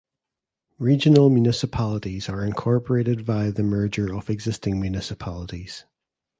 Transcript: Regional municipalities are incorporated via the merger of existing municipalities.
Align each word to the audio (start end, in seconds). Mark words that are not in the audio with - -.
Regional 0.79 1.29
municipalities 1.29 2.27
are 2.27 2.43
incorporated 2.43 3.21
via 3.21 3.51
the 3.51 3.61
merger 3.61 4.11
of 4.15 4.31
existing 4.31 4.81
municipalities. 4.81 5.85